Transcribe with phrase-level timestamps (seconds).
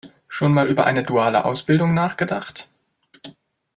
[0.27, 2.67] Schon mal über eine duale Ausbildung nachgedacht?